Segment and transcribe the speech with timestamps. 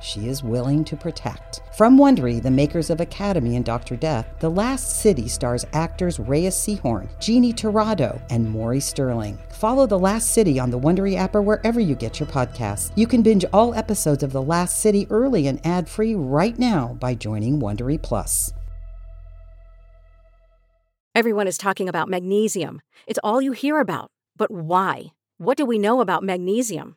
[0.00, 1.60] she is willing to protect.
[1.76, 3.96] From Wondery, the makers of Academy and Dr.
[3.96, 9.38] Death, The Last City stars actors Reyes Sehorn, Jeannie Torrado, and Maury Sterling.
[9.50, 12.92] Follow The Last City on the Wondery app or wherever you get your podcasts.
[12.96, 17.14] You can binge all episodes of The Last City early and ad-free right now by
[17.14, 18.52] joining Wondery Plus.
[21.14, 22.82] Everyone is talking about magnesium.
[23.06, 24.10] It's all you hear about.
[24.36, 25.12] But why?
[25.38, 26.96] What do we know about magnesium?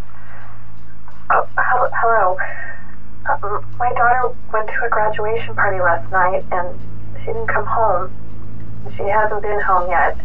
[1.33, 2.37] Oh, hello.
[3.29, 6.77] Uh, my daughter went to a graduation party last night and
[7.19, 8.11] she didn't come home.
[8.97, 10.17] She hasn't been home yet.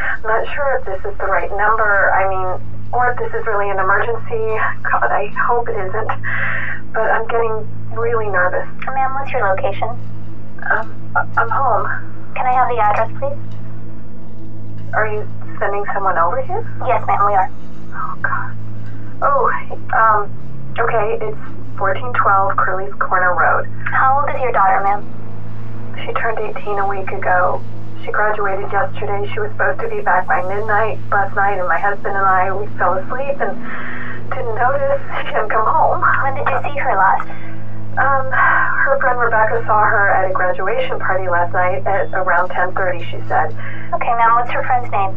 [0.00, 2.10] I'm not sure if this is the right number.
[2.10, 2.48] I mean,
[2.92, 4.58] or if this is really an emergency.
[4.82, 6.08] God, I hope it isn't.
[6.92, 8.66] But I'm getting really nervous.
[8.86, 9.88] Ma'am, what's your location?
[10.70, 11.86] Um, I'm home.
[12.34, 13.38] Can I have the address, please?
[14.94, 15.28] Are you
[15.60, 16.66] sending someone over here?
[16.86, 17.50] Yes, ma'am, we are.
[17.92, 18.56] Oh, God.
[19.20, 19.50] Oh,
[19.92, 20.47] um,
[20.80, 21.42] okay, it's
[21.78, 23.66] 1412 Curly's Corner Road.
[23.90, 25.02] How old is your daughter, ma'am?
[26.06, 27.62] She turned 18 a week ago.
[28.04, 29.26] She graduated yesterday.
[29.34, 32.54] She was supposed to be back by midnight last night, and my husband and I,
[32.54, 33.58] we fell asleep and
[34.30, 35.98] didn't notice she hadn't come home.
[36.22, 37.26] When did you see her last?
[37.98, 43.02] Um, her friend Rebecca saw her at a graduation party last night at around 10.30,
[43.10, 43.50] she said.
[43.90, 45.10] Okay, ma'am, what's her friend's name?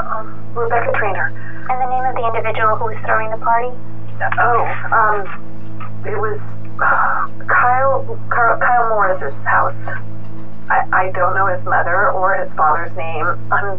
[0.00, 1.28] Um, Rebecca Trainer.
[1.68, 3.76] And the name of the individual who was throwing the party?
[4.20, 6.38] Oh, um, it was
[6.78, 9.74] Kyle, Kyle, Kyle Morris's house.
[10.70, 13.26] I, I don't know his mother or his father's name.
[13.50, 13.78] I'm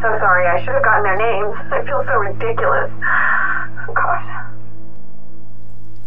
[0.00, 0.46] so sorry.
[0.46, 1.56] I should have gotten their names.
[1.72, 2.90] I feel so ridiculous.
[3.88, 4.46] Oh, gosh.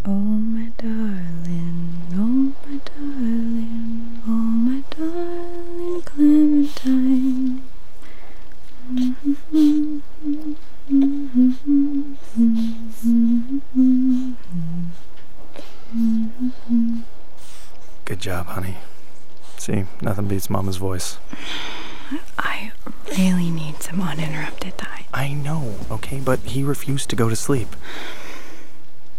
[0.06, 7.62] Oh, my darling, oh, my darling, oh, my darling Clementine.
[8.92, 9.34] Mm-hmm.
[9.54, 10.52] Mm-hmm.
[12.38, 12.83] Mm-hmm.
[18.04, 18.76] Good job, honey.
[19.58, 21.18] See, nothing beats Mama's voice.
[22.38, 22.72] I
[23.18, 25.04] really need some uninterrupted time.
[25.12, 27.76] I know, okay, but he refused to go to sleep.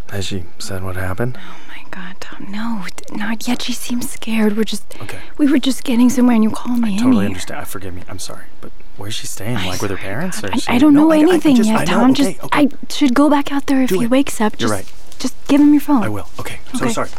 [0.09, 1.37] Has she said what happened?
[1.39, 3.61] Oh my god, Tom, no, not yet.
[3.61, 4.57] She seems scared.
[4.57, 4.99] We're just.
[5.01, 5.19] Okay.
[5.37, 7.25] We were just getting somewhere and you called me I in totally here.
[7.27, 7.67] understand.
[7.67, 8.03] Forgive me.
[8.07, 9.57] I'm sorry, but where's she staying?
[9.57, 10.43] I like with her parents?
[10.43, 12.11] Or I, she- I don't know No, I- I anything just- yet, I know, Tom.
[12.11, 12.59] okay, just okay.
[12.59, 14.11] I should go back out there if Do he it.
[14.11, 14.53] wakes up.
[14.59, 15.19] You're Just, right.
[15.19, 16.03] just give him your phone.
[16.03, 16.27] I will.
[16.39, 16.59] Okay.
[16.73, 16.93] I'm so Okay.
[16.93, 17.09] sorry.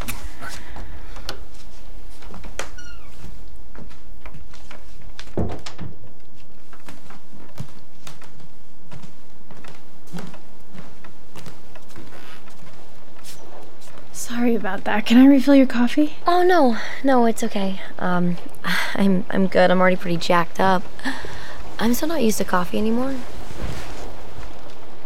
[14.13, 15.05] Sorry about that.
[15.07, 16.15] Can I refill your coffee?
[16.27, 17.81] Oh no, no, it's okay.
[17.99, 18.37] Um,
[18.95, 19.71] I'm I'm good.
[19.71, 20.83] I'm already pretty jacked up.
[21.87, 23.15] I'm still not used to coffee anymore.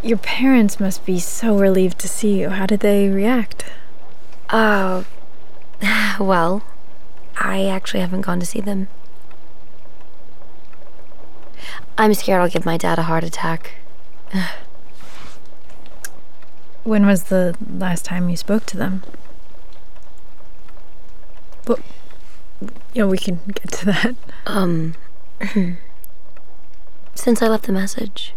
[0.03, 2.49] Your parents must be so relieved to see you.
[2.49, 3.67] How did they react?
[4.49, 5.05] Uh,
[6.19, 6.63] well,
[7.37, 8.89] I actually haven't gone to see them.
[11.99, 13.73] I'm scared I'll give my dad a heart attack.
[16.85, 19.03] When was the last time you spoke to them?
[21.69, 21.79] Well,
[22.95, 24.17] you know, we can get to that.
[24.47, 24.95] Um,
[27.21, 28.33] since I left the message.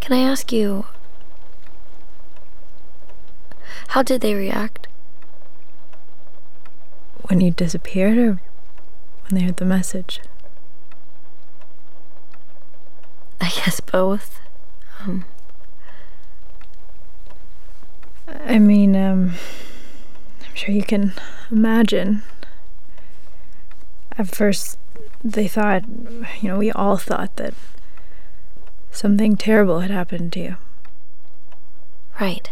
[0.00, 0.86] Can I ask you,
[3.90, 4.88] how did they react?
[7.28, 8.40] When you disappeared or
[9.28, 10.18] when they heard the message?
[13.40, 14.40] I guess both.
[14.98, 15.26] Um,
[18.46, 19.34] I mean, um,
[20.46, 21.12] I'm sure you can
[21.50, 22.22] imagine.
[24.18, 24.78] At first,
[25.22, 25.84] they thought,
[26.40, 27.54] you know, we all thought that
[28.90, 30.56] something terrible had happened to you.
[32.20, 32.50] right.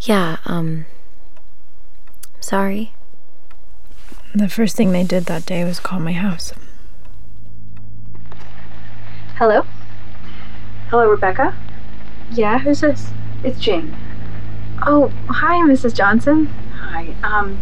[0.00, 0.86] Yeah, um,
[2.40, 2.94] sorry.
[4.34, 6.52] The first thing they did that day was call my house.
[9.36, 9.66] Hello?
[10.88, 11.56] Hello, Rebecca?
[12.32, 13.10] Yeah, who's this?
[13.44, 13.96] It's Jane.
[14.86, 15.94] Oh, hi, Mrs.
[15.94, 16.46] Johnson.
[16.46, 17.14] Hi.
[17.22, 17.60] Um,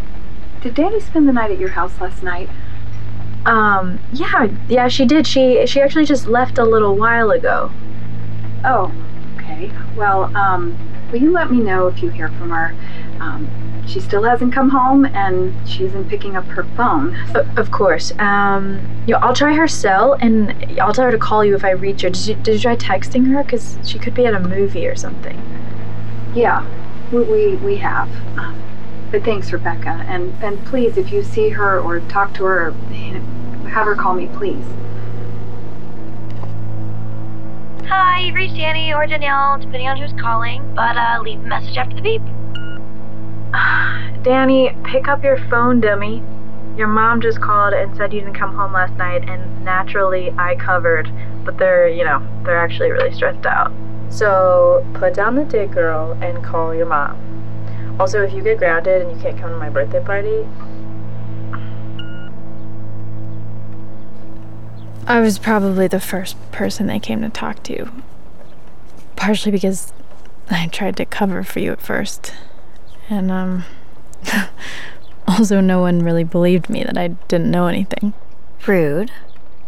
[0.62, 2.48] did Danny spend the night at your house last night?
[3.44, 5.26] Um, yeah, yeah, she did.
[5.26, 7.70] She she actually just left a little while ago.
[8.64, 8.92] Oh,
[9.36, 9.70] okay.
[9.96, 10.76] Well, um,
[11.12, 12.74] will you let me know if you hear from her?
[13.20, 13.48] Um,
[13.86, 17.16] she still hasn't come home and she isn't picking up her phone.
[17.36, 18.12] O- of course.
[18.18, 20.50] Um, yeah, I'll try her cell and
[20.80, 22.10] I'll tell her to call you if I reach her.
[22.10, 23.44] Did you, did you try texting her?
[23.44, 25.40] Because she could be at a movie or something.
[26.36, 26.66] Yeah,
[27.10, 28.10] we, we, we have.
[28.38, 28.62] Um,
[29.10, 30.04] but thanks, Rebecca.
[30.06, 32.72] And, and please, if you see her or talk to her,
[33.70, 34.62] have her call me, please.
[37.88, 41.78] Hi, you've reached Danny or Danielle, depending on who's calling, but uh, leave a message
[41.78, 42.20] after the beep.
[44.22, 46.22] Danny, pick up your phone, dummy.
[46.76, 50.56] Your mom just called and said you didn't come home last night, and naturally I
[50.56, 51.10] covered,
[51.46, 53.72] but they're, you know, they're actually really stressed out.
[54.10, 57.96] So put down the dick girl and call your mom.
[57.98, 60.46] Also, if you get grounded and you can't come to my birthday party,
[65.06, 67.90] I was probably the first person they came to talk to.
[69.14, 69.92] Partially because
[70.50, 72.34] I tried to cover for you at first.
[73.08, 73.64] And, um,
[75.28, 78.14] also no one really believed me that I didn't know anything.
[78.66, 79.12] Rude.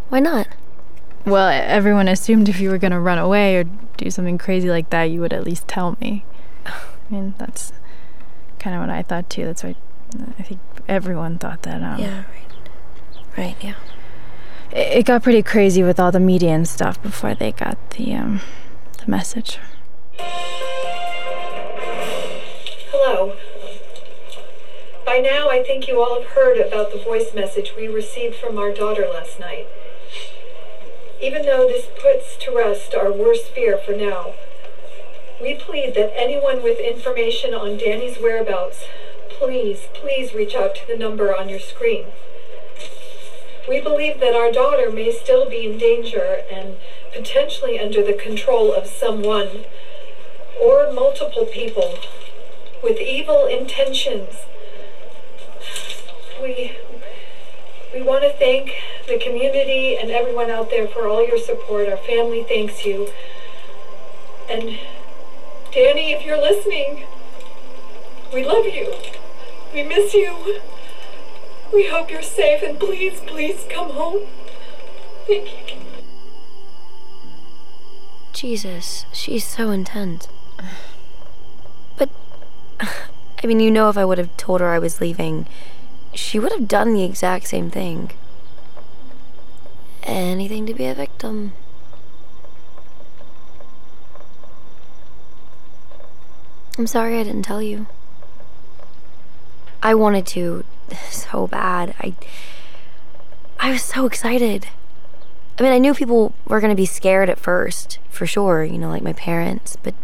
[0.08, 0.48] Why not?
[1.24, 3.64] Well, everyone assumed if you were gonna run away or
[3.96, 6.24] do something crazy like that, you would at least tell me.
[6.66, 6.72] I
[7.10, 7.72] mean, that's
[8.58, 9.44] kind of what I thought too.
[9.44, 9.74] That's why
[10.38, 11.82] I think everyone thought that.
[11.82, 12.34] Um, Yeah, right.
[13.36, 13.74] Right, yeah.
[14.72, 18.14] it, it got pretty crazy with all the media and stuff before they got the
[18.14, 18.40] um
[18.98, 19.58] the message.
[22.90, 23.34] Hello.
[25.04, 28.58] By now, I think you all have heard about the voice message we received from
[28.58, 29.66] our daughter last night.
[31.20, 34.34] Even though this puts to rest our worst fear for now,
[35.40, 38.84] we plead that anyone with information on Danny's whereabouts,
[39.28, 42.06] please, please reach out to the number on your screen.
[43.68, 46.76] We believe that our daughter may still be in danger and
[47.12, 49.64] potentially under the control of someone
[50.60, 51.98] or multiple people
[52.82, 54.34] with evil intentions.
[56.40, 56.76] We
[57.92, 58.70] we want to thank
[59.08, 61.88] the community and everyone out there for all your support.
[61.88, 63.08] Our family thanks you.
[64.48, 64.78] And
[65.72, 67.06] Danny, if you're listening,
[68.32, 68.94] we love you.
[69.72, 70.60] We miss you.
[71.72, 74.26] We hope you're safe and please, please come home.
[75.26, 75.76] Thank you.
[78.32, 80.28] Jesus, she's so intense.
[81.96, 82.08] But,
[82.80, 85.46] I mean, you know, if I would have told her I was leaving,
[86.14, 88.12] she would have done the exact same thing.
[90.02, 91.52] Anything to be a victim.
[96.78, 97.86] I'm sorry I didn't tell you.
[99.82, 100.64] I wanted to
[101.10, 101.94] so bad.
[102.00, 102.14] I
[103.58, 104.68] I was so excited.
[105.58, 108.78] I mean, I knew people were going to be scared at first, for sure, you
[108.78, 109.94] know, like my parents, but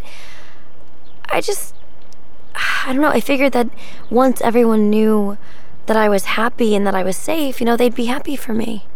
[1.30, 1.74] I just
[2.54, 3.68] I don't know, I figured that
[4.10, 5.38] once everyone knew
[5.86, 8.52] that I was happy and that I was safe, you know, they'd be happy for
[8.52, 8.86] me.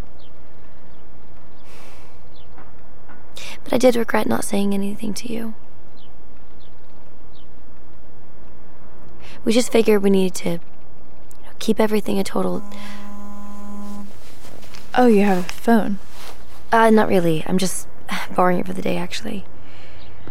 [3.68, 5.54] But I did regret not saying anything to you.
[9.44, 10.56] We just figured we needed to you
[11.44, 12.62] know, keep everything a total.
[14.94, 15.98] Oh, you have a phone.
[16.72, 17.44] Uh, not really.
[17.46, 17.86] I'm just
[18.34, 19.44] borrowing it for the day, actually.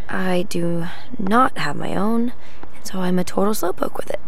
[0.10, 0.88] I do
[1.20, 2.34] not have my own,
[2.76, 4.22] and so I'm a total slowpoke with it.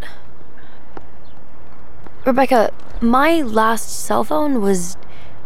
[2.28, 4.98] Rebecca, my last cell phone was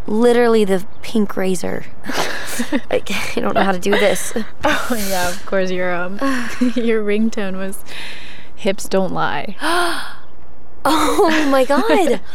[0.08, 1.86] literally the pink Razr.
[2.92, 3.02] I,
[3.36, 4.34] I don't know how to do this.
[4.66, 6.14] Oh yeah, of course your um
[6.76, 7.84] your ringtone was
[8.56, 9.56] hips don't lie.
[10.86, 12.20] Oh my god.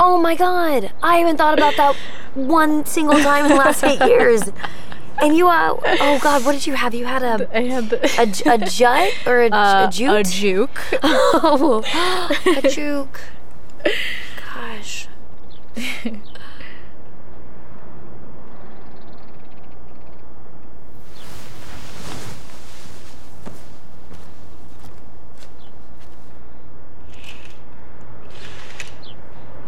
[0.00, 0.92] Oh my god.
[1.04, 1.94] I haven't thought about that
[2.34, 4.50] one single time in the last eight years.
[5.22, 6.94] And you, uh, oh God, what did you have?
[6.94, 10.10] You had a, I had the, a, a jut or a, uh, a jute?
[10.10, 10.80] a juke.
[11.04, 11.84] oh,
[12.56, 13.20] a juke.
[14.52, 15.08] Gosh.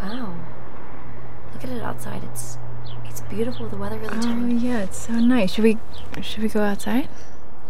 [0.03, 0.35] Wow.
[1.53, 2.29] Look at it outside.
[2.31, 2.59] It's
[3.05, 3.69] it's beautiful.
[3.69, 5.53] The weather really Oh yeah, it's so nice.
[5.55, 5.79] Should we
[6.21, 7.09] should we go outside?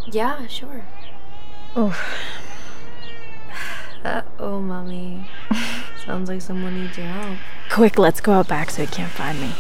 [0.06, 0.84] Yeah, sure.
[1.74, 1.96] Oh,
[4.04, 5.28] Uh oh, mommy.
[6.04, 7.38] Sounds like someone needs your help.
[7.70, 9.52] quick, let's go out back so he can't find me.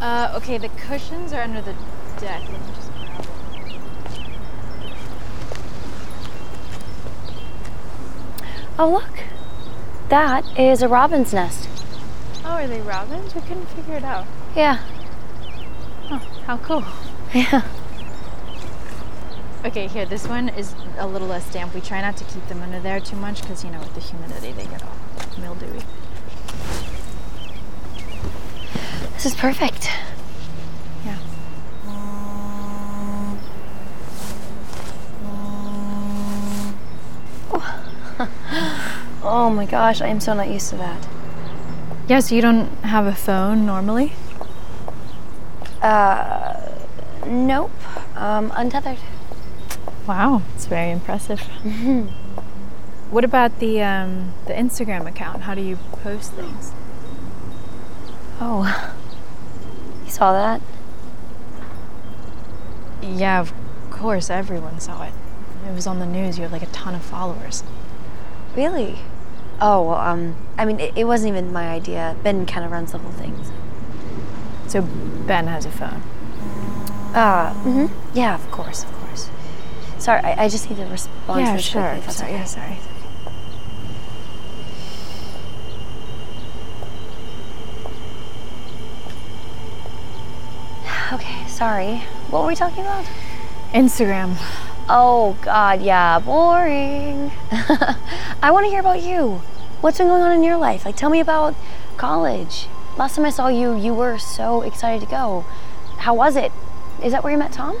[0.00, 1.74] Uh, okay, the cushions are under the
[2.18, 2.42] deck.
[2.48, 3.40] Let me just grab them.
[8.82, 9.24] Oh look,
[10.08, 11.68] that is a robin's nest.
[12.46, 13.34] Oh, are they robins?
[13.34, 14.26] We couldn't figure it out.
[14.56, 14.82] Yeah.
[16.10, 16.84] Oh, how cool.
[17.34, 17.62] Yeah.
[19.66, 21.74] Okay, here, this one is a little less damp.
[21.74, 24.00] We try not to keep them under there too much because, you know, with the
[24.00, 24.96] humidity, they get all
[25.38, 25.82] mildewy.
[29.12, 29.90] This is perfect.
[31.04, 31.18] Yeah.
[39.32, 41.06] Oh my gosh, I am so not used to that.
[42.08, 44.12] Yeah, so you don't have a phone normally?
[45.80, 46.72] Uh,
[47.24, 47.70] nope.
[48.16, 48.98] Um, untethered.
[50.04, 51.38] Wow, it's very impressive.
[53.12, 55.42] what about the um, the Instagram account?
[55.42, 56.72] How do you post things?
[58.40, 58.66] Oh.
[60.04, 60.60] You saw that?
[63.00, 63.52] Yeah, of
[63.92, 65.12] course, everyone saw it.
[65.68, 66.36] It was on the news.
[66.36, 67.62] You have like a ton of followers.
[68.56, 68.98] Really?
[69.60, 72.16] Oh, well, um, I mean, it, it wasn't even my idea.
[72.22, 73.36] Ben kind of runs the whole thing.
[73.44, 73.52] so-
[74.68, 74.82] So
[75.26, 76.02] Ben has a phone.
[77.14, 77.86] Uh, mm-hmm.
[78.16, 79.28] Yeah, of course, of course.
[79.98, 82.38] Sorry, I, I just need to respond to this quickly, if sorry, okay.
[82.38, 82.78] yeah, sorry.
[91.12, 91.96] Okay, sorry.
[92.30, 93.04] What were we talking about?
[93.72, 94.36] Instagram.
[94.88, 97.30] Oh, God, yeah, boring.
[98.42, 99.42] I want to hear about you.
[99.80, 100.84] What's been going on in your life?
[100.84, 101.54] Like, tell me about
[101.96, 102.66] college.
[102.98, 105.44] Last time I saw you, you were so excited to go.
[105.98, 106.52] How was it?
[107.02, 107.78] Is that where you met Tom?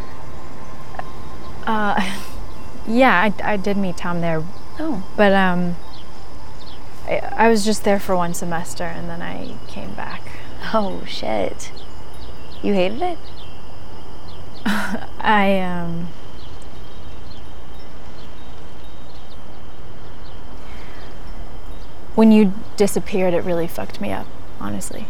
[1.66, 2.18] Uh,
[2.86, 4.42] yeah, I, I did meet Tom there,
[4.78, 5.02] Oh.
[5.16, 5.76] but um,
[7.06, 10.22] I, I was just there for one semester and then I came back.
[10.72, 11.70] Oh, shit.
[12.62, 13.18] You hated it?
[14.64, 16.08] I um.
[22.14, 24.26] When you disappeared, it really fucked me up,
[24.60, 25.06] honestly.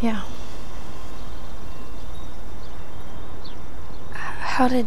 [0.00, 0.22] Yeah.
[4.12, 4.86] How did.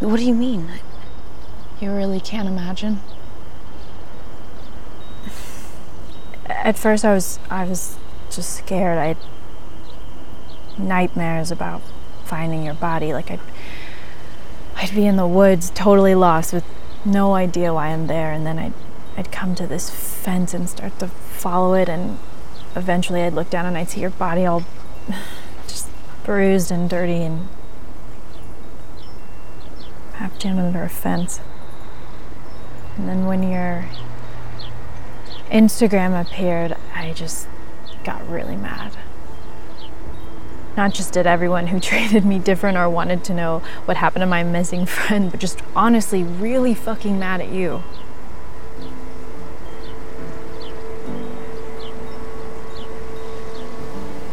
[0.00, 0.68] What do you mean?
[1.80, 3.00] You really can't imagine.
[6.46, 7.96] At first, I was I was
[8.30, 8.98] just scared.
[8.98, 9.16] I had
[10.78, 11.82] nightmares about
[12.24, 13.12] finding your body.
[13.12, 13.40] Like I'd
[14.76, 16.64] I'd be in the woods, totally lost, with
[17.04, 18.74] no idea why I'm there, and then I'd
[19.16, 22.18] I'd come to this fence and start to follow it, and
[22.76, 24.64] eventually I'd look down and I'd see your body all
[25.66, 25.88] just
[26.24, 27.48] bruised and dirty and
[30.14, 31.40] half jammed under a fence.
[32.96, 33.86] And then when your
[35.50, 37.48] Instagram appeared, I just
[38.04, 38.96] got really mad.
[40.76, 44.26] Not just did everyone who treated me different or wanted to know what happened to
[44.26, 47.82] my missing friend, but just honestly really fucking mad at you.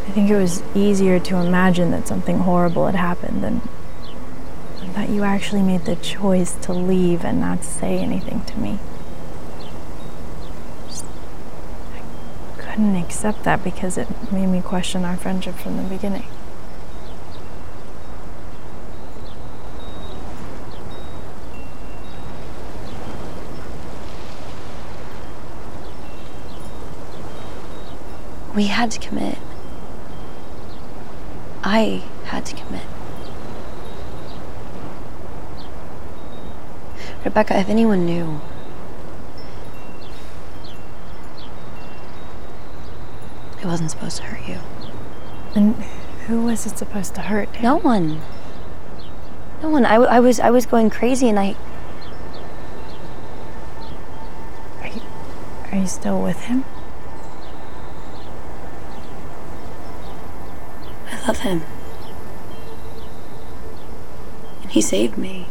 [0.06, 3.62] I think it was easier to imagine that something horrible had happened than
[4.94, 8.80] that you actually made the choice to leave and not say anything to me.
[10.88, 11.06] Just-
[12.88, 16.24] Couldn't accept that because it made me question our friendship from the beginning.
[28.56, 29.38] We had to commit.
[31.66, 32.84] I had to commit.
[37.26, 38.40] Rebecca, if anyone knew,
[43.67, 44.58] it wasn't supposed to hurt you.
[45.54, 45.76] And
[46.26, 47.62] who was it supposed to hurt?
[47.62, 48.22] No one.
[49.62, 49.86] No one.
[49.86, 51.56] I, I was I was going crazy, and I.
[54.82, 55.02] Are you,
[55.72, 56.66] are you still with him?
[61.12, 61.62] I love him.
[64.64, 65.46] And he saved me.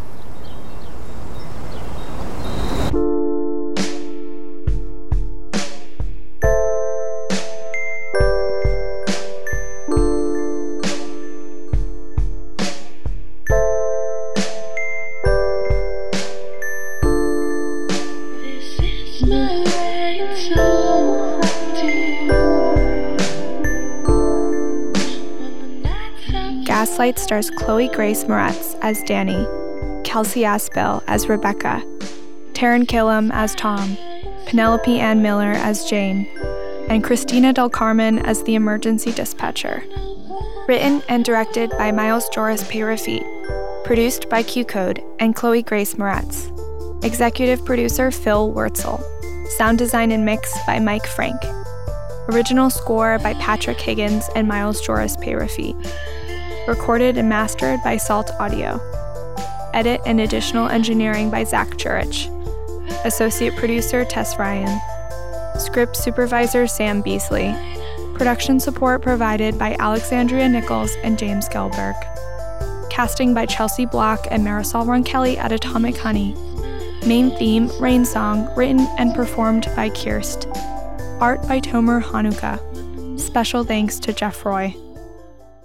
[27.06, 29.46] Gaslight stars Chloe Grace Moretz as Danny,
[30.02, 31.80] Kelsey Asbille as Rebecca,
[32.52, 33.96] Taran Killam as Tom,
[34.46, 36.26] Penelope Ann Miller as Jane,
[36.88, 39.84] and Christina Del Carmen as the emergency dispatcher.
[40.66, 43.84] Written and directed by Miles Joris Peyrafitte.
[43.84, 46.50] Produced by QCODE and Chloe Grace Moretz.
[47.04, 49.00] Executive producer Phil Wurtzel.
[49.50, 51.40] Sound design and mix by Mike Frank.
[52.30, 55.80] Original score by Patrick Higgins and Miles Joris Peyrafitte.
[56.66, 58.80] Recorded and mastered by Salt Audio.
[59.72, 62.28] Edit and additional engineering by Zach Jurich.
[63.04, 64.80] Associate producer Tess Ryan.
[65.60, 67.54] Script supervisor Sam Beasley.
[68.14, 71.94] Production support provided by Alexandria Nichols and James Gelberg.
[72.90, 76.34] Casting by Chelsea Block and Marisol Ronkelly at Atomic Honey.
[77.06, 80.50] Main theme, Rain Song, written and performed by Kirst.
[81.20, 82.58] Art by Tomer Hanuka.
[83.20, 84.74] Special thanks to Jeff Roy.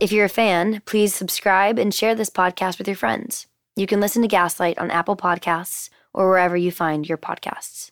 [0.02, 3.46] If you're a fan, please subscribe and share this podcast with your friends.
[3.76, 7.92] You can listen to Gaslight on Apple Podcasts or wherever you find your podcasts.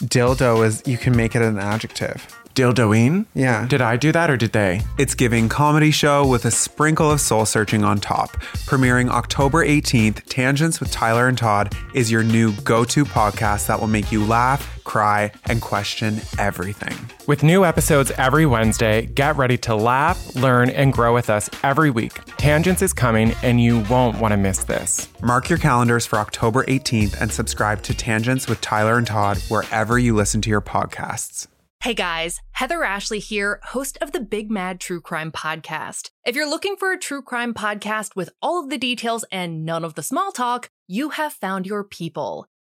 [0.00, 2.26] dildo is, you can make it an adjective.
[2.54, 3.26] Dildoine?
[3.34, 3.66] Yeah.
[3.68, 4.82] Did I do that or did they?
[4.98, 8.30] It's giving comedy show with a sprinkle of soul searching on top.
[8.66, 13.80] Premiering October 18th, Tangents with Tyler and Todd is your new go to podcast that
[13.80, 17.09] will make you laugh, cry, and question everything.
[17.26, 21.90] With new episodes every Wednesday, get ready to laugh, learn, and grow with us every
[21.90, 22.24] week.
[22.36, 25.08] Tangents is coming, and you won't want to miss this.
[25.22, 29.98] Mark your calendars for October 18th and subscribe to Tangents with Tyler and Todd wherever
[29.98, 31.46] you listen to your podcasts.
[31.82, 36.10] Hey guys, Heather Ashley here, host of the Big Mad True Crime Podcast.
[36.26, 39.82] If you're looking for a true crime podcast with all of the details and none
[39.82, 42.46] of the small talk, you have found your people.